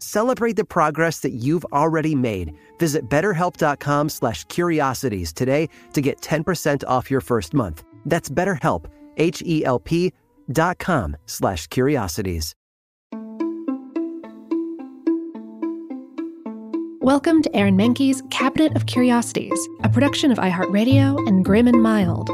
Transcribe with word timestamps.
Celebrate 0.00 0.56
the 0.56 0.64
progress 0.64 1.20
that 1.20 1.32
you've 1.32 1.64
already 1.66 2.14
made. 2.14 2.52
Visit 2.78 3.08
betterhelp.com 3.08 4.08
slash 4.08 4.44
curiosities 4.44 5.32
today 5.32 5.68
to 5.92 6.00
get 6.00 6.20
10% 6.20 6.82
off 6.88 7.10
your 7.10 7.20
first 7.20 7.54
month. 7.54 7.84
That's 8.04 8.28
betterhelp, 8.28 8.86
H-E-L-P 9.16 10.12
dot 10.50 10.78
com 10.78 11.16
slash 11.26 11.66
curiosities. 11.66 12.54
Welcome 17.00 17.42
to 17.42 17.56
Aaron 17.56 17.76
Mahnke's 17.76 18.22
Cabinet 18.30 18.76
of 18.76 18.84
Curiosities, 18.84 19.68
a 19.82 19.88
production 19.88 20.30
of 20.30 20.36
iHeartRadio 20.36 21.26
and 21.26 21.42
Grim 21.44 21.66
and 21.66 21.82
Mild. 21.82 22.28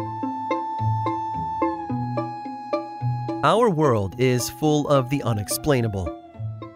Our 3.44 3.68
world 3.70 4.16
is 4.18 4.48
full 4.48 4.88
of 4.88 5.10
the 5.10 5.22
unexplainable. 5.22 6.23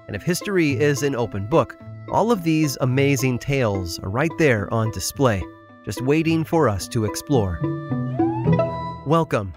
And 0.08 0.16
if 0.16 0.22
history 0.22 0.70
is 0.70 1.02
an 1.02 1.14
open 1.14 1.46
book, 1.46 1.76
all 2.10 2.32
of 2.32 2.42
these 2.42 2.78
amazing 2.80 3.38
tales 3.40 3.98
are 3.98 4.08
right 4.08 4.30
there 4.38 4.72
on 4.72 4.90
display, 4.90 5.44
just 5.84 6.00
waiting 6.00 6.44
for 6.44 6.66
us 6.66 6.88
to 6.88 7.04
explore. 7.04 7.60
Welcome 9.06 9.52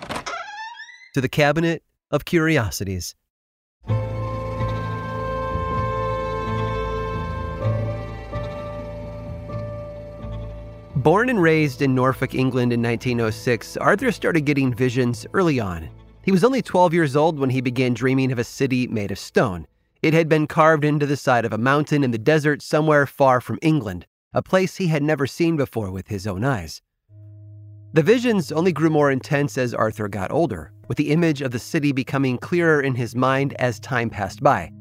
to 1.14 1.22
the 1.22 1.30
Cabinet 1.30 1.84
of 2.12 2.26
Curiosities. 2.26 3.16
Born 10.98 11.30
and 11.30 11.42
raised 11.42 11.82
in 11.82 11.96
Norfolk, 11.96 12.36
England 12.36 12.74
in 12.74 12.82
1906, 12.82 13.78
Arthur 13.78 14.12
started 14.12 14.42
getting 14.42 14.74
visions 14.74 15.26
early 15.34 15.62
on. 15.62 15.90
He 16.24 16.34
was 16.34 16.44
only 16.44 16.62
12 16.62 16.94
years 16.94 17.16
old 17.16 17.40
when 17.40 17.50
he 17.50 17.62
began 17.62 17.94
dreaming 17.94 18.34
of 18.34 18.40
a 18.40 18.44
city 18.44 18.86
made 18.88 19.12
of 19.12 19.18
stone. 19.18 19.66
It 20.02 20.16
had 20.16 20.28
been 20.28 20.48
carved 20.48 20.84
into 20.84 21.06
the 21.06 21.16
side 21.16 21.46
of 21.46 21.54
a 21.54 21.60
mountain 21.60 22.04
in 22.04 22.10
the 22.10 22.18
desert 22.18 22.64
somewhere 22.64 23.06
far 23.06 23.40
from 23.40 23.60
England, 23.62 24.08
a 24.34 24.42
place 24.42 24.78
he 24.78 24.88
had 24.88 25.04
never 25.04 25.28
seen 25.28 25.56
before 25.58 25.92
with 25.92 26.08
his 26.08 26.26
own 26.26 26.44
eyes. 26.44 26.82
The 27.94 28.02
visions 28.02 28.52
only 28.52 28.72
grew 28.72 28.90
more 28.90 29.12
intense 29.12 29.60
as 29.60 29.76
Arthur 29.76 30.08
got 30.08 30.32
older, 30.32 30.72
with 30.88 30.98
the 30.98 31.12
image 31.12 31.42
of 31.42 31.52
the 31.52 31.60
city 31.60 31.92
becoming 31.92 32.40
clearer 32.40 32.82
in 32.82 32.96
his 32.96 33.16
mind 33.16 33.54
as 33.60 33.80
time 33.80 34.10
passed 34.10 34.42
by. 34.42 34.72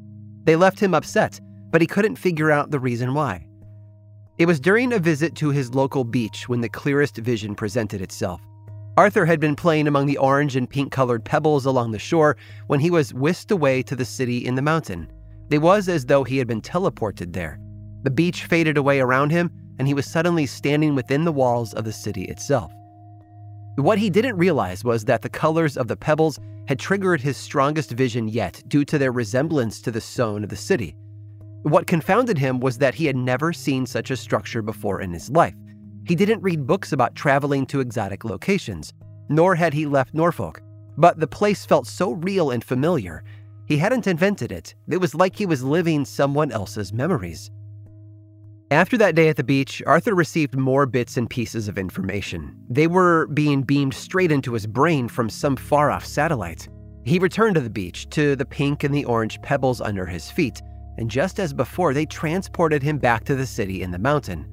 They 0.45 0.55
left 0.55 0.79
him 0.79 0.95
upset, 0.95 1.39
but 1.69 1.81
he 1.81 1.87
couldn't 1.87 2.15
figure 2.15 2.49
out 2.49 2.71
the 2.71 2.79
reason 2.79 3.13
why. 3.13 3.45
It 4.39 4.47
was 4.47 4.59
during 4.59 4.91
a 4.91 4.97
visit 4.97 5.35
to 5.35 5.49
his 5.49 5.75
local 5.75 6.03
beach 6.03 6.49
when 6.49 6.61
the 6.61 6.69
clearest 6.69 7.17
vision 7.17 7.53
presented 7.53 8.01
itself. 8.01 8.41
Arthur 8.97 9.25
had 9.25 9.39
been 9.39 9.55
playing 9.55 9.87
among 9.87 10.05
the 10.05 10.17
orange 10.17 10.55
and 10.55 10.69
pink 10.69 10.91
colored 10.91 11.23
pebbles 11.23 11.65
along 11.65 11.91
the 11.91 11.99
shore 11.99 12.35
when 12.67 12.79
he 12.79 12.91
was 12.91 13.13
whisked 13.13 13.51
away 13.51 13.81
to 13.83 13.95
the 13.95 14.05
city 14.05 14.45
in 14.45 14.55
the 14.55 14.61
mountain. 14.61 15.09
It 15.49 15.59
was 15.59 15.87
as 15.87 16.05
though 16.05 16.23
he 16.23 16.37
had 16.37 16.47
been 16.47 16.61
teleported 16.61 17.33
there. 17.33 17.59
The 18.03 18.11
beach 18.11 18.45
faded 18.45 18.77
away 18.77 18.99
around 18.99 19.31
him, 19.31 19.49
and 19.79 19.87
he 19.87 19.93
was 19.93 20.05
suddenly 20.05 20.45
standing 20.45 20.93
within 20.93 21.23
the 21.23 21.31
walls 21.31 21.73
of 21.73 21.85
the 21.85 21.93
city 21.93 22.25
itself. 22.25 22.71
What 23.75 23.97
he 23.97 24.09
didn't 24.09 24.37
realize 24.37 24.83
was 24.83 25.05
that 25.05 25.21
the 25.21 25.29
colors 25.29 25.77
of 25.77 25.87
the 25.87 25.95
pebbles 25.95 26.39
had 26.67 26.77
triggered 26.77 27.21
his 27.21 27.37
strongest 27.37 27.91
vision 27.91 28.27
yet 28.27 28.61
due 28.67 28.83
to 28.85 28.97
their 28.97 29.11
resemblance 29.11 29.81
to 29.81 29.91
the 29.91 30.01
stone 30.01 30.43
of 30.43 30.49
the 30.49 30.55
city. 30.55 30.95
What 31.63 31.87
confounded 31.87 32.37
him 32.37 32.59
was 32.59 32.77
that 32.79 32.95
he 32.95 33.05
had 33.05 33.15
never 33.15 33.53
seen 33.53 33.85
such 33.85 34.11
a 34.11 34.17
structure 34.17 34.61
before 34.61 34.99
in 35.01 35.13
his 35.13 35.29
life. 35.29 35.55
He 36.05 36.15
didn't 36.15 36.41
read 36.41 36.67
books 36.67 36.91
about 36.91 37.15
traveling 37.15 37.65
to 37.67 37.79
exotic 37.79 38.25
locations, 38.25 38.93
nor 39.29 39.55
had 39.55 39.73
he 39.73 39.85
left 39.85 40.13
Norfolk. 40.13 40.61
But 40.97 41.19
the 41.19 41.27
place 41.27 41.65
felt 41.65 41.87
so 41.87 42.13
real 42.13 42.51
and 42.51 42.63
familiar. 42.63 43.23
He 43.65 43.77
hadn't 43.77 44.07
invented 44.07 44.51
it, 44.51 44.75
it 44.89 44.97
was 44.97 45.15
like 45.15 45.35
he 45.35 45.45
was 45.45 45.63
living 45.63 46.03
someone 46.03 46.51
else's 46.51 46.91
memories. 46.91 47.49
After 48.71 48.97
that 48.99 49.15
day 49.15 49.27
at 49.27 49.35
the 49.35 49.43
beach, 49.43 49.83
Arthur 49.85 50.15
received 50.15 50.55
more 50.55 50.85
bits 50.85 51.17
and 51.17 51.29
pieces 51.29 51.67
of 51.67 51.77
information. 51.77 52.55
They 52.69 52.87
were 52.87 53.27
being 53.27 53.63
beamed 53.63 53.93
straight 53.93 54.31
into 54.31 54.53
his 54.53 54.65
brain 54.65 55.09
from 55.09 55.29
some 55.29 55.57
far 55.57 55.91
off 55.91 56.05
satellite. 56.05 56.69
He 57.03 57.19
returned 57.19 57.55
to 57.55 57.61
the 57.61 57.69
beach, 57.69 58.09
to 58.11 58.35
the 58.35 58.45
pink 58.45 58.83
and 58.83 58.93
the 58.95 59.05
orange 59.05 59.41
pebbles 59.41 59.81
under 59.81 60.05
his 60.05 60.31
feet, 60.31 60.61
and 60.97 61.09
just 61.09 61.39
as 61.39 61.51
before, 61.51 61.93
they 61.93 62.05
transported 62.05 62.81
him 62.81 62.97
back 62.97 63.25
to 63.25 63.35
the 63.35 63.45
city 63.45 63.81
in 63.81 63.91
the 63.91 63.99
mountain. 63.99 64.45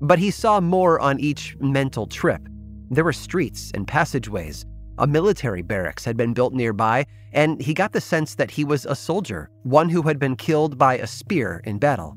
But 0.00 0.18
he 0.18 0.30
saw 0.30 0.60
more 0.60 1.00
on 1.00 1.18
each 1.18 1.56
mental 1.60 2.06
trip. 2.06 2.48
There 2.90 3.04
were 3.04 3.12
streets 3.12 3.70
and 3.74 3.86
passageways. 3.86 4.64
A 4.98 5.06
military 5.06 5.62
barracks 5.62 6.04
had 6.04 6.16
been 6.16 6.34
built 6.34 6.52
nearby, 6.54 7.06
and 7.32 7.60
he 7.60 7.74
got 7.74 7.92
the 7.92 8.00
sense 8.00 8.34
that 8.36 8.50
he 8.50 8.64
was 8.64 8.86
a 8.86 8.96
soldier, 8.96 9.50
one 9.62 9.88
who 9.88 10.02
had 10.02 10.18
been 10.18 10.36
killed 10.36 10.78
by 10.78 10.98
a 10.98 11.06
spear 11.06 11.60
in 11.64 11.78
battle. 11.78 12.16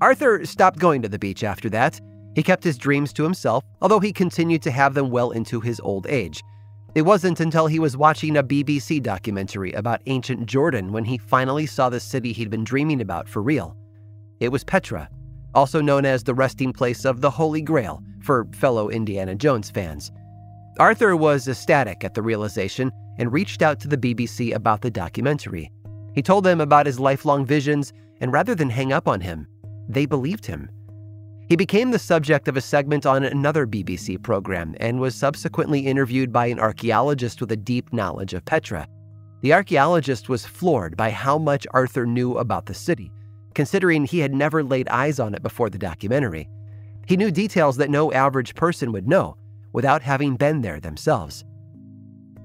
Arthur 0.00 0.44
stopped 0.46 0.78
going 0.78 1.02
to 1.02 1.08
the 1.08 1.18
beach 1.18 1.44
after 1.44 1.68
that. 1.70 2.00
He 2.34 2.42
kept 2.42 2.64
his 2.64 2.78
dreams 2.78 3.12
to 3.14 3.24
himself, 3.24 3.64
although 3.82 4.00
he 4.00 4.12
continued 4.12 4.62
to 4.62 4.70
have 4.70 4.94
them 4.94 5.10
well 5.10 5.32
into 5.32 5.60
his 5.60 5.80
old 5.80 6.06
age. 6.06 6.42
It 6.94 7.02
wasn't 7.02 7.40
until 7.40 7.66
he 7.66 7.78
was 7.78 7.96
watching 7.96 8.36
a 8.36 8.42
BBC 8.42 9.02
documentary 9.02 9.72
about 9.72 10.00
ancient 10.06 10.46
Jordan 10.46 10.92
when 10.92 11.04
he 11.04 11.18
finally 11.18 11.66
saw 11.66 11.88
the 11.88 12.00
city 12.00 12.32
he'd 12.32 12.50
been 12.50 12.64
dreaming 12.64 13.00
about 13.00 13.28
for 13.28 13.42
real. 13.42 13.76
It 14.40 14.50
was 14.50 14.64
Petra, 14.64 15.08
also 15.54 15.80
known 15.80 16.04
as 16.04 16.22
the 16.22 16.34
resting 16.34 16.72
place 16.72 17.04
of 17.04 17.20
the 17.20 17.30
Holy 17.30 17.62
Grail 17.62 18.02
for 18.20 18.46
fellow 18.52 18.88
Indiana 18.90 19.34
Jones 19.34 19.70
fans. 19.70 20.12
Arthur 20.78 21.16
was 21.16 21.48
ecstatic 21.48 22.04
at 22.04 22.14
the 22.14 22.22
realization 22.22 22.92
and 23.18 23.32
reached 23.32 23.62
out 23.62 23.80
to 23.80 23.88
the 23.88 23.96
BBC 23.96 24.54
about 24.54 24.80
the 24.80 24.90
documentary. 24.90 25.70
He 26.14 26.22
told 26.22 26.44
them 26.44 26.60
about 26.60 26.86
his 26.86 27.00
lifelong 27.00 27.44
visions, 27.44 27.92
and 28.20 28.32
rather 28.32 28.54
than 28.54 28.70
hang 28.70 28.92
up 28.92 29.08
on 29.08 29.20
him, 29.20 29.46
they 29.88 30.06
believed 30.06 30.46
him. 30.46 30.68
He 31.48 31.56
became 31.56 31.90
the 31.90 31.98
subject 31.98 32.46
of 32.46 32.56
a 32.56 32.60
segment 32.60 33.06
on 33.06 33.24
another 33.24 33.66
BBC 33.66 34.22
program 34.22 34.74
and 34.80 35.00
was 35.00 35.14
subsequently 35.14 35.80
interviewed 35.80 36.30
by 36.30 36.46
an 36.46 36.60
archaeologist 36.60 37.40
with 37.40 37.50
a 37.52 37.56
deep 37.56 37.92
knowledge 37.92 38.34
of 38.34 38.44
Petra. 38.44 38.86
The 39.40 39.54
archaeologist 39.54 40.28
was 40.28 40.44
floored 40.44 40.96
by 40.96 41.10
how 41.10 41.38
much 41.38 41.66
Arthur 41.70 42.04
knew 42.04 42.36
about 42.36 42.66
the 42.66 42.74
city, 42.74 43.10
considering 43.58 44.04
he 44.04 44.20
had 44.20 44.32
never 44.32 44.62
laid 44.62 44.88
eyes 44.88 45.18
on 45.18 45.34
it 45.34 45.42
before 45.42 45.68
the 45.68 45.76
documentary. 45.76 46.48
He 47.08 47.16
knew 47.16 47.32
details 47.32 47.76
that 47.78 47.90
no 47.90 48.12
average 48.12 48.54
person 48.54 48.92
would 48.92 49.08
know 49.08 49.36
without 49.72 50.00
having 50.00 50.36
been 50.36 50.60
there 50.60 50.78
themselves. 50.78 51.44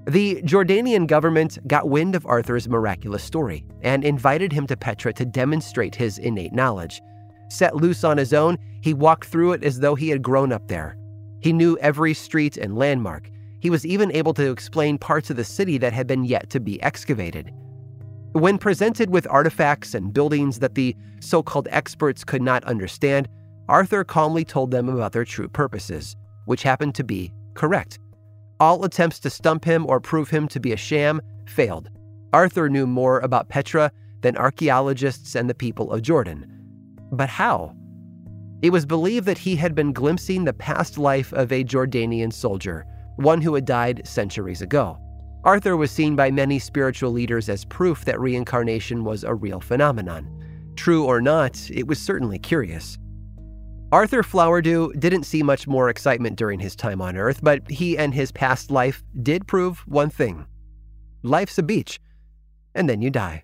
The 0.08 0.42
Jordanian 0.42 1.06
government 1.06 1.60
got 1.68 1.88
wind 1.88 2.16
of 2.16 2.26
Arthur's 2.26 2.68
miraculous 2.68 3.24
story 3.24 3.64
and 3.84 4.04
invited 4.04 4.52
him 4.52 4.66
to 4.66 4.76
Petra 4.76 5.14
to 5.14 5.24
demonstrate 5.24 5.94
his 5.94 6.18
innate 6.18 6.52
knowledge. 6.52 7.00
Set 7.48 7.76
loose 7.76 8.04
on 8.04 8.18
his 8.18 8.34
own, 8.34 8.58
he 8.82 8.96
walked 8.96 9.26
through 9.28 9.52
it 9.52 9.64
as 9.64 9.82
though 9.82 9.94
he 9.94 10.10
had 10.10 10.24
grown 10.24 10.52
up 10.52 10.68
there. 10.68 10.98
He 11.42 11.54
knew 11.54 11.78
every 11.78 12.16
street 12.16 12.58
and 12.58 12.76
landmark. 12.76 13.30
He 13.60 13.70
was 13.70 13.86
even 13.86 14.12
able 14.14 14.34
to 14.34 14.50
explain 14.50 14.98
parts 14.98 15.30
of 15.30 15.36
the 15.36 15.44
city 15.44 15.78
that 15.78 15.94
had 15.94 16.08
been 16.08 16.24
yet 16.24 16.50
to 16.50 16.60
be 16.60 16.82
excavated. 16.82 17.52
When 18.34 18.58
presented 18.58 19.12
with 19.12 19.28
artifacts 19.30 19.94
and 19.94 20.12
buildings 20.12 20.58
that 20.58 20.74
the 20.74 20.96
so 21.20 21.44
called 21.44 21.68
experts 21.70 22.24
could 22.24 22.42
not 22.42 22.64
understand, 22.64 23.30
Arthur 23.70 24.04
calmly 24.04 24.44
told 24.44 24.72
them 24.72 24.90
about 24.90 25.12
their 25.12 25.24
true 25.24 25.48
purposes, 25.48 26.16
which 26.46 26.64
happened 26.64 26.96
to 26.96 27.04
be 27.04 27.32
correct. 27.54 28.00
All 28.60 28.84
attempts 28.86 29.20
to 29.20 29.30
stump 29.30 29.64
him 29.64 29.86
or 29.86 30.00
prove 30.00 30.32
him 30.32 30.48
to 30.48 30.60
be 30.60 30.72
a 30.72 30.78
sham 30.78 31.22
failed. 31.46 31.90
Arthur 32.34 32.70
knew 32.70 32.88
more 32.88 33.20
about 33.20 33.50
Petra 33.50 33.92
than 34.22 34.36
archaeologists 34.36 35.36
and 35.36 35.48
the 35.48 35.54
people 35.54 35.92
of 35.92 36.02
Jordan. 36.02 36.48
But 37.12 37.30
how? 37.30 37.76
It 38.64 38.72
was 38.72 38.88
believed 38.88 39.28
that 39.28 39.38
he 39.38 39.56
had 39.58 39.76
been 39.76 39.94
glimpsing 39.94 40.44
the 40.46 40.54
past 40.54 40.98
life 40.98 41.34
of 41.34 41.52
a 41.52 41.64
Jordanian 41.64 42.34
soldier, 42.34 42.88
one 43.18 43.42
who 43.42 43.54
had 43.54 43.66
died 43.66 44.08
centuries 44.08 44.64
ago. 44.64 44.98
Arthur 45.44 45.76
was 45.76 45.92
seen 45.92 46.16
by 46.16 46.32
many 46.32 46.58
spiritual 46.58 47.12
leaders 47.12 47.50
as 47.50 47.66
proof 47.66 48.06
that 48.06 48.20
reincarnation 48.20 49.04
was 49.04 49.26
a 49.26 49.34
real 49.34 49.60
phenomenon. 49.60 50.30
True 50.78 51.04
or 51.04 51.22
not, 51.22 51.70
it 51.70 51.86
was 51.86 52.00
certainly 52.00 52.40
curious. 52.40 52.98
Arthur 53.92 54.24
Flowerdew 54.24 54.98
didn't 55.00 55.26
see 55.26 55.44
much 55.44 55.68
more 55.68 55.90
excitement 55.90 56.38
during 56.38 56.60
his 56.60 56.78
time 56.78 57.02
on 57.02 57.18
Earth, 57.18 57.42
but 57.44 57.70
he 57.70 57.98
and 57.98 58.14
his 58.14 58.32
past 58.32 58.72
life 58.72 59.04
did 59.22 59.46
prove 59.46 59.80
one 59.86 60.10
thing 60.10 60.46
life's 61.24 61.58
a 61.58 61.64
beach, 61.64 62.00
and 62.74 62.90
then 62.90 63.02
you 63.02 63.10
die. 63.10 63.44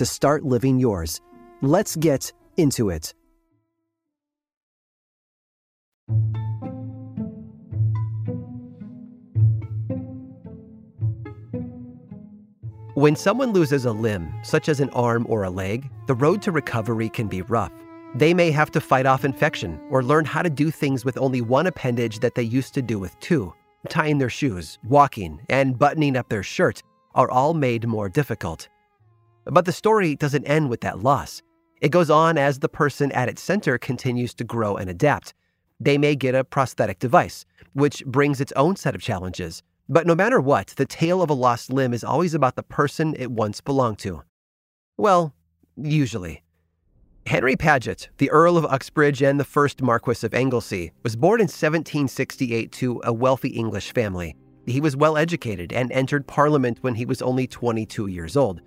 to 0.00 0.06
start 0.06 0.46
living 0.46 0.80
yours. 0.80 1.20
Let's 1.60 1.94
get 1.94 2.32
into 2.56 2.88
it. 2.88 3.12
When 12.94 13.14
someone 13.14 13.52
loses 13.52 13.84
a 13.84 13.92
limb, 13.92 14.32
such 14.42 14.70
as 14.70 14.80
an 14.80 14.88
arm 14.90 15.26
or 15.28 15.44
a 15.44 15.50
leg, 15.50 15.90
the 16.06 16.14
road 16.14 16.40
to 16.42 16.50
recovery 16.50 17.10
can 17.10 17.28
be 17.28 17.42
rough. 17.42 17.72
They 18.14 18.32
may 18.32 18.50
have 18.52 18.70
to 18.70 18.80
fight 18.80 19.04
off 19.04 19.26
infection 19.26 19.78
or 19.90 20.02
learn 20.02 20.24
how 20.24 20.40
to 20.40 20.48
do 20.48 20.70
things 20.70 21.04
with 21.04 21.18
only 21.18 21.42
one 21.42 21.66
appendage 21.66 22.20
that 22.20 22.34
they 22.34 22.42
used 22.42 22.72
to 22.72 22.80
do 22.80 22.98
with 22.98 23.20
two. 23.20 23.52
Tying 23.90 24.16
their 24.16 24.30
shoes, 24.30 24.78
walking, 24.82 25.42
and 25.50 25.78
buttoning 25.78 26.16
up 26.16 26.30
their 26.30 26.42
shirt 26.42 26.82
are 27.14 27.30
all 27.30 27.52
made 27.52 27.86
more 27.86 28.08
difficult. 28.08 28.70
But 29.50 29.64
the 29.64 29.72
story 29.72 30.14
doesn't 30.14 30.44
end 30.44 30.70
with 30.70 30.80
that 30.82 31.02
loss. 31.02 31.42
It 31.80 31.90
goes 31.90 32.08
on 32.08 32.38
as 32.38 32.60
the 32.60 32.68
person 32.68 33.10
at 33.12 33.28
its 33.28 33.42
center 33.42 33.78
continues 33.78 34.32
to 34.34 34.44
grow 34.44 34.76
and 34.76 34.88
adapt. 34.88 35.34
They 35.80 35.98
may 35.98 36.14
get 36.14 36.34
a 36.34 36.44
prosthetic 36.44 37.00
device, 37.00 37.44
which 37.72 38.04
brings 38.06 38.40
its 38.40 38.52
own 38.54 38.76
set 38.76 38.94
of 38.94 39.02
challenges. 39.02 39.62
But 39.88 40.06
no 40.06 40.14
matter 40.14 40.40
what, 40.40 40.68
the 40.76 40.86
tale 40.86 41.20
of 41.20 41.30
a 41.30 41.34
lost 41.34 41.72
limb 41.72 41.92
is 41.92 42.04
always 42.04 42.32
about 42.32 42.54
the 42.54 42.62
person 42.62 43.16
it 43.18 43.32
once 43.32 43.60
belonged 43.60 43.98
to. 44.00 44.22
Well, 44.96 45.34
usually. 45.76 46.44
Henry 47.26 47.56
Paget, 47.56 48.08
the 48.18 48.30
Earl 48.30 48.56
of 48.56 48.66
Uxbridge 48.66 49.22
and 49.22 49.40
the 49.40 49.44
first 49.44 49.82
Marquis 49.82 50.24
of 50.24 50.34
Anglesey, 50.34 50.92
was 51.02 51.16
born 51.16 51.40
in 51.40 51.44
1768 51.44 52.70
to 52.72 53.00
a 53.04 53.12
wealthy 53.12 53.48
English 53.48 53.92
family. 53.92 54.36
He 54.66 54.80
was 54.80 54.96
well 54.96 55.16
educated 55.16 55.72
and 55.72 55.90
entered 55.90 56.26
Parliament 56.26 56.78
when 56.82 56.94
he 56.94 57.04
was 57.04 57.20
only 57.20 57.46
22 57.46 58.06
years 58.06 58.36
old. 58.36 58.60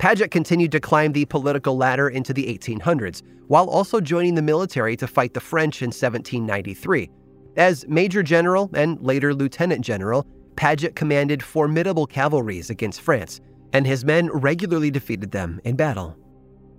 Paget 0.00 0.30
continued 0.30 0.72
to 0.72 0.80
climb 0.80 1.12
the 1.12 1.26
political 1.26 1.76
ladder 1.76 2.08
into 2.08 2.32
the 2.32 2.46
1800s, 2.46 3.20
while 3.48 3.68
also 3.68 4.00
joining 4.00 4.34
the 4.34 4.40
military 4.40 4.96
to 4.96 5.06
fight 5.06 5.34
the 5.34 5.40
French 5.40 5.82
in 5.82 5.88
1793. 5.88 7.10
As 7.58 7.86
Major 7.86 8.22
General 8.22 8.70
and 8.72 8.98
later 9.02 9.34
Lieutenant 9.34 9.84
General, 9.84 10.26
Paget 10.56 10.96
commanded 10.96 11.42
formidable 11.42 12.06
cavalries 12.06 12.70
against 12.70 13.02
France, 13.02 13.42
and 13.74 13.86
his 13.86 14.02
men 14.02 14.30
regularly 14.30 14.90
defeated 14.90 15.32
them 15.32 15.60
in 15.64 15.76
battle. 15.76 16.16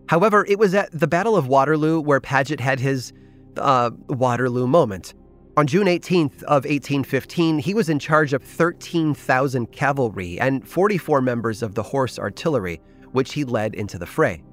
However, 0.10 0.44
it 0.50 0.58
was 0.58 0.74
at 0.74 0.90
the 0.92 1.08
Battle 1.08 1.38
of 1.38 1.46
Waterloo 1.46 2.02
where 2.02 2.20
Paget 2.20 2.60
had 2.60 2.80
his 2.80 3.14
uh, 3.56 3.92
Waterloo 4.08 4.66
moment. 4.66 5.14
On 5.58 5.68
June 5.68 5.86
18th 5.86 6.42
of 6.44 6.64
1815, 6.64 7.60
he 7.60 7.76
was 7.76 7.88
in 7.88 8.00
charge 8.00 8.34
of 8.34 8.42
13,000 8.42 9.72
cavalry 9.72 10.40
and 10.40 10.68
44 10.68 11.22
members 11.22 11.62
of 11.62 11.76
the 11.76 11.84
horse 11.84 12.18
artillery, 12.18 12.82
which 13.12 13.34
he 13.34 13.44
led 13.44 13.76
into 13.76 13.98
the 13.98 14.06
fray. 14.06 14.44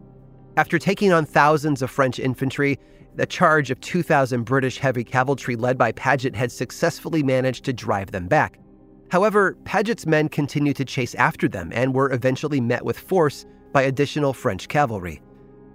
After 0.56 0.78
taking 0.78 1.12
on 1.12 1.24
thousands 1.24 1.82
of 1.82 1.90
French 1.90 2.18
infantry, 2.18 2.78
the 3.14 3.26
charge 3.26 3.70
of 3.70 3.80
2,000 3.80 4.44
British 4.44 4.78
heavy 4.78 5.04
cavalry 5.04 5.56
led 5.56 5.76
by 5.76 5.92
Paget 5.92 6.34
had 6.36 6.52
successfully 6.52 7.22
managed 7.22 7.64
to 7.64 7.72
drive 7.72 8.10
them 8.10 8.28
back. 8.28 8.58
However, 9.10 9.56
Paget's 9.64 10.06
men 10.06 10.28
continued 10.28 10.76
to 10.76 10.84
chase 10.84 11.14
after 11.14 11.48
them 11.48 11.70
and 11.74 11.94
were 11.94 12.12
eventually 12.12 12.60
met 12.60 12.84
with 12.84 12.98
force 12.98 13.46
by 13.72 13.82
additional 13.82 14.32
French 14.32 14.68
cavalry. 14.68 15.22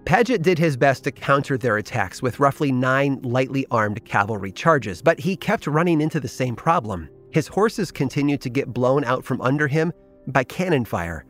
Paget 0.06 0.42
did 0.42 0.60
his 0.60 0.76
best 0.76 1.06
to 1.06 1.12
counter 1.12 1.58
their 1.58 1.78
attacks 1.78 2.22
with 2.22 2.40
roughly 2.40 2.72
nine 2.72 3.22
lightly 3.24 3.66
armed 3.72 4.04
cavalry 4.06 4.52
charges, 4.52 5.02
but 5.02 5.20
he 5.20 5.36
kept 5.36 5.66
running 5.66 6.02
into 6.02 6.20
the 6.20 6.28
same 6.28 6.56
problem. 6.56 7.10
His 7.32 7.48
horses 7.48 7.92
continued 7.92 8.42
to 8.42 8.50
get 8.50 8.74
blown 8.74 9.04
out 9.06 9.24
from 9.24 9.42
under 9.42 9.68
him 9.68 9.94
by 10.28 10.44
cannon 10.44 10.86
fire. 10.86 11.26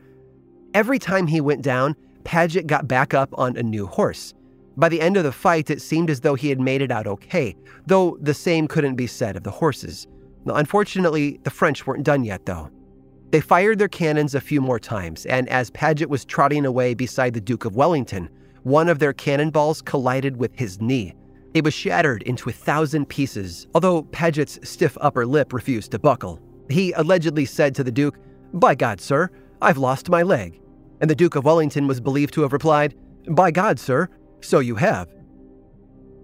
Every 0.74 0.98
time 0.98 1.28
he 1.28 1.40
went 1.40 1.62
down, 1.62 1.96
Paget 2.24 2.68
got 2.68 2.88
back 2.88 3.14
up 3.14 3.30
on 3.38 3.56
a 3.58 3.64
new 3.64 3.86
horse. 3.86 4.34
By 4.76 4.90
the 4.90 5.02
end 5.02 5.18
of 5.18 5.24
the 5.24 5.32
fight, 5.32 5.70
it 5.70 5.82
seemed 5.82 6.10
as 6.10 6.22
though 6.22 6.34
he 6.34 6.50
had 6.50 6.60
made 6.60 6.82
it 6.82 6.92
out 6.92 7.06
okay, 7.06 7.56
though 7.86 8.18
the 8.22 8.34
same 8.34 8.68
couldn't 8.68 8.96
be 8.96 9.06
said 9.06 9.36
of 9.36 9.44
the 9.44 9.52
horses. 9.52 10.08
Unfortunately, 10.48 11.40
the 11.44 11.52
French 11.52 11.86
weren't 11.86 12.04
done 12.04 12.24
yet, 12.24 12.46
though. 12.46 12.72
They 13.30 13.40
fired 13.40 13.78
their 13.78 13.88
cannons 13.88 14.36
a 14.36 14.42
few 14.42 14.62
more 14.62 14.80
times, 14.80 15.26
and 15.28 15.48
as 15.50 15.70
Paget 15.72 16.10
was 16.10 16.26
trotting 16.26 16.66
away 16.66 16.96
beside 16.96 17.34
the 17.34 17.42
Duke 17.42 17.66
of 17.66 17.76
Wellington, 17.76 18.30
one 18.64 18.90
of 18.90 19.00
their 19.00 19.14
cannonballs 19.14 19.82
collided 19.82 20.38
with 20.38 20.52
his 20.56 20.82
knee. 20.82 21.14
It 21.54 21.64
was 21.64 21.74
shattered 21.74 22.24
into 22.24 22.50
a 22.50 22.54
thousand 22.54 23.10
pieces, 23.10 23.68
although 23.76 24.04
Paget's 24.04 24.60
stiff 24.68 24.98
upper 25.02 25.26
lip 25.26 25.54
refused 25.54 25.92
to 25.92 26.00
buckle. 26.00 26.40
He 26.70 26.94
allegedly 26.94 27.46
said 27.46 27.76
to 27.76 27.84
the 27.84 27.92
Duke, 27.92 28.18
By 28.54 28.74
God, 28.74 29.00
sir, 29.00 29.30
I've 29.62 29.78
lost 29.78 30.10
my 30.10 30.24
leg. 30.24 30.60
And 31.04 31.10
the 31.10 31.16
Duke 31.16 31.36
of 31.36 31.44
Wellington 31.44 31.86
was 31.86 32.00
believed 32.00 32.34
to 32.36 32.44
have 32.44 32.54
replied, 32.54 32.96
By 33.28 33.52
God, 33.52 33.78
sir, 33.78 34.08
so 34.40 34.60
you 34.60 34.76
have. 34.76 35.10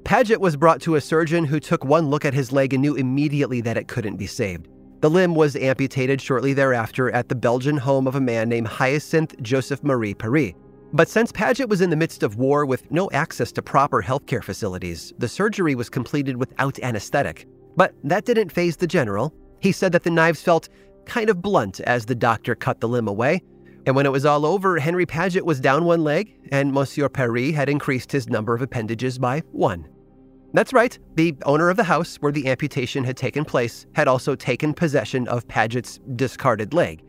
Paget 0.05 0.39
was 0.39 0.55
brought 0.55 0.79
to 0.83 0.95
a 0.95 1.01
surgeon 1.01 1.43
who 1.43 1.59
took 1.59 1.83
one 1.83 2.09
look 2.09 2.23
at 2.23 2.33
his 2.33 2.53
leg 2.53 2.73
and 2.73 2.81
knew 2.81 2.95
immediately 2.95 3.59
that 3.59 3.75
it 3.75 3.89
couldn't 3.89 4.15
be 4.15 4.25
saved. 4.25 4.69
The 5.01 5.09
limb 5.09 5.35
was 5.35 5.57
amputated 5.57 6.21
shortly 6.21 6.53
thereafter 6.53 7.11
at 7.11 7.27
the 7.27 7.35
Belgian 7.35 7.75
home 7.75 8.07
of 8.07 8.15
a 8.15 8.21
man 8.21 8.47
named 8.47 8.69
Hyacinth 8.69 9.35
Joseph 9.41 9.83
Marie 9.83 10.13
Paris. 10.13 10.53
But 10.93 11.09
since 11.09 11.33
Paget 11.33 11.67
was 11.67 11.81
in 11.81 11.89
the 11.89 11.97
midst 11.97 12.23
of 12.23 12.37
war 12.37 12.65
with 12.65 12.89
no 12.89 13.11
access 13.11 13.51
to 13.51 13.61
proper 13.61 14.01
healthcare 14.01 14.41
facilities, 14.41 15.11
the 15.17 15.27
surgery 15.27 15.75
was 15.75 15.89
completed 15.89 16.37
without 16.37 16.79
anesthetic. 16.79 17.47
But 17.75 17.95
that 18.05 18.23
didn't 18.23 18.53
faze 18.53 18.77
the 18.77 18.87
general. 18.87 19.33
He 19.59 19.73
said 19.73 19.91
that 19.91 20.03
the 20.03 20.09
knives 20.09 20.41
felt 20.41 20.69
kind 21.03 21.29
of 21.29 21.41
blunt 21.41 21.81
as 21.81 22.05
the 22.05 22.15
doctor 22.15 22.55
cut 22.55 22.79
the 22.79 22.87
limb 22.87 23.09
away. 23.09 23.43
And 23.85 23.95
when 23.95 24.05
it 24.05 24.11
was 24.11 24.25
all 24.25 24.45
over, 24.45 24.77
Henry 24.77 25.05
Paget 25.05 25.45
was 25.45 25.59
down 25.59 25.85
one 25.85 26.03
leg, 26.03 26.35
and 26.51 26.73
Monsieur 26.73 27.09
Paris 27.09 27.55
had 27.55 27.69
increased 27.69 28.11
his 28.11 28.29
number 28.29 28.53
of 28.53 28.61
appendages 28.61 29.17
by 29.17 29.41
one. 29.51 29.87
That's 30.53 30.73
right, 30.73 30.97
the 31.15 31.35
owner 31.45 31.69
of 31.69 31.77
the 31.77 31.83
house 31.83 32.17
where 32.17 32.31
the 32.31 32.47
amputation 32.47 33.03
had 33.03 33.17
taken 33.17 33.45
place 33.45 33.85
had 33.93 34.07
also 34.07 34.35
taken 34.35 34.73
possession 34.73 35.27
of 35.27 35.47
Paget's 35.47 35.99
discarded 36.15 36.73
leg. 36.73 37.03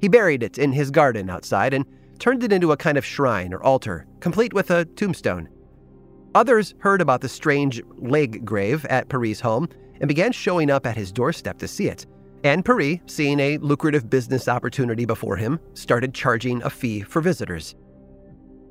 He 0.00 0.08
buried 0.08 0.42
it 0.42 0.58
in 0.58 0.72
his 0.72 0.90
garden 0.90 1.30
outside 1.30 1.72
and 1.72 1.84
turned 2.18 2.42
it 2.42 2.52
into 2.52 2.72
a 2.72 2.76
kind 2.76 2.98
of 2.98 3.04
shrine 3.04 3.54
or 3.54 3.62
altar, 3.62 4.06
complete 4.20 4.52
with 4.52 4.70
a 4.70 4.84
tombstone. 4.84 5.48
Others 6.34 6.74
heard 6.78 7.00
about 7.00 7.20
the 7.20 7.28
strange 7.28 7.82
leg 7.98 8.44
grave 8.44 8.84
at 8.86 9.08
Paris' 9.08 9.40
home 9.40 9.68
and 10.00 10.08
began 10.08 10.32
showing 10.32 10.70
up 10.70 10.86
at 10.86 10.96
his 10.96 11.12
doorstep 11.12 11.58
to 11.58 11.68
see 11.68 11.88
it. 11.88 12.06
And 12.42 12.64
Paris, 12.64 13.00
seeing 13.06 13.38
a 13.38 13.58
lucrative 13.58 14.08
business 14.08 14.48
opportunity 14.48 15.04
before 15.04 15.36
him, 15.36 15.60
started 15.74 16.14
charging 16.14 16.62
a 16.62 16.70
fee 16.70 17.02
for 17.02 17.20
visitors. 17.20 17.74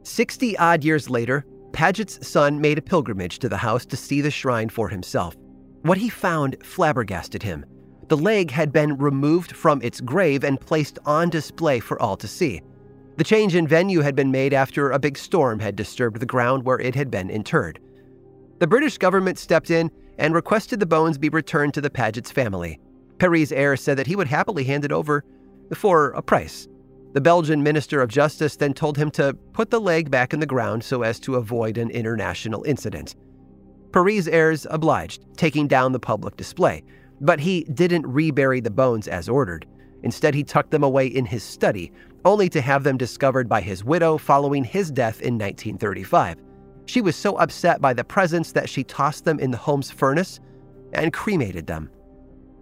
60 0.03 0.57
odd 0.57 0.83
years 0.83 1.09
later, 1.09 1.45
Paget's 1.71 2.27
son 2.27 2.59
made 2.59 2.79
a 2.79 2.81
pilgrimage 2.81 3.38
to 3.39 3.49
the 3.49 3.57
house 3.57 3.85
to 3.85 3.95
see 3.95 4.21
the 4.21 4.31
shrine 4.31 4.69
for 4.69 4.89
himself. 4.89 5.35
What 5.83 5.99
he 5.99 6.09
found 6.09 6.57
flabbergasted 6.63 7.43
him. 7.43 7.65
The 8.07 8.17
leg 8.17 8.49
had 8.49 8.71
been 8.71 8.97
removed 8.97 9.51
from 9.51 9.81
its 9.83 10.01
grave 10.01 10.43
and 10.43 10.59
placed 10.59 10.97
on 11.05 11.29
display 11.29 11.79
for 11.79 12.01
all 12.01 12.17
to 12.17 12.27
see. 12.27 12.61
The 13.17 13.23
change 13.23 13.53
in 13.53 13.67
venue 13.67 13.99
had 13.99 14.15
been 14.15 14.31
made 14.31 14.53
after 14.53 14.89
a 14.89 14.99
big 14.99 15.17
storm 15.17 15.59
had 15.59 15.75
disturbed 15.75 16.19
the 16.19 16.25
ground 16.25 16.63
where 16.63 16.79
it 16.79 16.95
had 16.95 17.11
been 17.11 17.29
interred. 17.29 17.79
The 18.59 18.67
British 18.67 18.97
government 18.97 19.38
stepped 19.38 19.69
in 19.69 19.91
and 20.17 20.33
requested 20.33 20.79
the 20.79 20.85
bones 20.85 21.17
be 21.17 21.29
returned 21.29 21.75
to 21.75 21.81
the 21.81 21.89
Paget's 21.89 22.31
family. 22.31 22.79
Paris' 23.19 23.51
heir 23.51 23.75
said 23.75 23.97
that 23.97 24.07
he 24.07 24.15
would 24.15 24.27
happily 24.27 24.63
hand 24.63 24.85
it 24.85 24.91
over 24.91 25.23
for 25.73 26.11
a 26.11 26.21
price. 26.21 26.67
The 27.13 27.21
Belgian 27.21 27.63
Minister 27.63 28.01
of 28.01 28.09
Justice 28.09 28.55
then 28.55 28.73
told 28.73 28.97
him 28.97 29.11
to 29.11 29.33
put 29.53 29.71
the 29.71 29.81
leg 29.81 30.09
back 30.09 30.33
in 30.33 30.39
the 30.39 30.45
ground 30.45 30.83
so 30.83 31.01
as 31.01 31.19
to 31.21 31.35
avoid 31.35 31.77
an 31.77 31.89
international 31.89 32.63
incident. 32.63 33.15
Paris' 33.91 34.27
heirs 34.27 34.67
obliged, 34.69 35.25
taking 35.35 35.67
down 35.67 35.91
the 35.91 35.99
public 35.99 36.38
display, 36.38 36.83
but 37.19 37.39
he 37.39 37.63
didn't 37.73 38.07
rebury 38.07 38.59
the 38.59 38.69
bones 38.69 39.07
as 39.07 39.27
ordered. 39.27 39.65
Instead, 40.03 40.35
he 40.35 40.43
tucked 40.43 40.71
them 40.71 40.83
away 40.83 41.07
in 41.07 41.25
his 41.25 41.43
study, 41.43 41.91
only 42.23 42.47
to 42.49 42.61
have 42.61 42.83
them 42.83 42.97
discovered 42.97 43.49
by 43.49 43.59
his 43.59 43.83
widow 43.83 44.17
following 44.17 44.63
his 44.63 44.91
death 44.91 45.19
in 45.21 45.33
1935. 45.33 46.38
She 46.85 47.01
was 47.01 47.15
so 47.15 47.35
upset 47.38 47.81
by 47.81 47.93
the 47.93 48.03
presence 48.03 48.51
that 48.53 48.69
she 48.69 48.83
tossed 48.83 49.25
them 49.25 49.39
in 49.39 49.51
the 49.51 49.57
home's 49.57 49.91
furnace 49.91 50.39
and 50.93 51.11
cremated 51.11 51.67
them. 51.67 51.89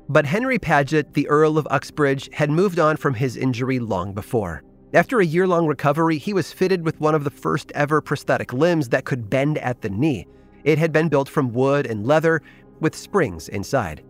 But 0.10 0.26
Henry 0.26 0.58
Paget, 0.58 1.14
the 1.14 1.28
Earl 1.28 1.58
of 1.58 1.68
Uxbridge, 1.70 2.30
had 2.34 2.50
moved 2.50 2.80
on 2.80 2.96
from 2.96 3.14
his 3.14 3.36
injury 3.36 3.80
long 3.80 4.14
before. 4.14 4.64
After 4.94 5.20
a 5.20 5.26
year 5.26 5.46
long 5.46 5.68
recovery, 5.68 6.18
he 6.18 6.34
was 6.34 6.54
fitted 6.54 6.86
with 6.86 7.02
one 7.02 7.14
of 7.14 7.26
the 7.26 7.30
first 7.30 7.72
ever 7.76 8.00
prosthetic 8.00 8.54
limbs 8.54 8.88
that 8.90 9.04
could 9.04 9.30
bend 9.30 9.58
at 9.58 9.82
the 9.82 9.90
knee. 9.90 10.26
It 10.64 10.78
had 10.78 10.94
been 10.94 11.10
built 11.10 11.28
from 11.28 11.52
wood 11.52 11.86
and 11.86 12.08
leather 12.08 12.42
with 12.80 12.96
springs 12.96 13.50
inside. 13.50 14.04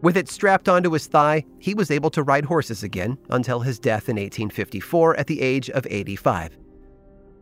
With 0.00 0.16
it 0.16 0.28
strapped 0.28 0.68
onto 0.68 0.90
his 0.92 1.06
thigh, 1.06 1.44
he 1.58 1.74
was 1.74 1.90
able 1.90 2.10
to 2.10 2.22
ride 2.22 2.44
horses 2.46 2.82
again 2.82 3.18
until 3.28 3.60
his 3.60 3.78
death 3.78 4.08
in 4.08 4.16
1854 4.16 5.16
at 5.16 5.26
the 5.26 5.42
age 5.42 5.68
of 5.70 5.86
85. 5.88 6.56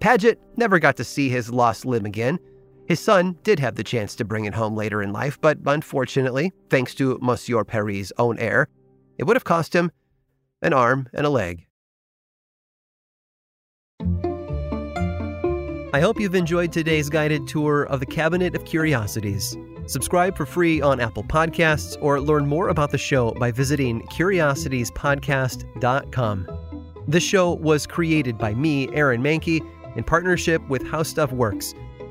Paget 0.01 0.41
never 0.57 0.79
got 0.79 0.97
to 0.97 1.05
see 1.05 1.29
his 1.29 1.51
lost 1.51 1.85
limb 1.85 2.07
again, 2.07 2.39
his 2.87 3.01
son 3.01 3.39
did 3.43 3.59
have 3.61 3.77
the 3.77 3.85
chance 3.85 4.15
to 4.17 4.25
bring 4.25 4.45
it 4.45 4.55
home 4.55 4.77
later 4.77 5.03
in 5.03 5.13
life, 5.13 5.41
but 5.41 5.59
unfortunately, 5.65 6.53
thanks 6.69 6.95
to 6.97 7.19
Monsieur 7.23 7.65
Paris' 7.65 8.13
own 8.19 8.39
heir, 8.39 8.69
it 9.19 9.25
would 9.25 9.37
have 9.37 9.45
cost 9.45 9.75
him 9.75 9.91
an 10.61 10.73
arm 10.73 11.09
and 11.13 11.27
a 11.27 11.31
leg. 11.31 11.67
I 15.95 16.01
hope 16.01 16.21
you've 16.21 16.35
enjoyed 16.35 16.73
today's 16.73 17.09
guided 17.09 17.47
tour 17.47 17.85
of 17.85 18.01
the 18.01 18.07
Cabinet 18.07 18.57
of 18.57 18.65
Curiosities. 18.65 19.57
Subscribe 19.87 20.37
for 20.37 20.45
free 20.45 20.81
on 20.81 20.99
Apple 20.99 21.23
Podcasts 21.23 21.97
or 22.01 22.21
learn 22.21 22.47
more 22.47 22.69
about 22.69 22.91
the 22.91 22.99
show 22.99 23.31
by 23.33 23.53
visiting 23.53 24.03
curiositiespodcast.com. 24.09 26.49
This 27.07 27.23
show 27.23 27.53
was 27.53 27.87
created 27.87 28.39
by 28.39 28.55
me, 28.55 28.89
Aaron 28.95 29.23
Mahnke, 29.23 29.61
in 29.97 30.03
partnership 30.03 30.67
with 30.69 30.85
How 30.87 31.05
Stuff 31.05 31.31
Works 31.33 31.75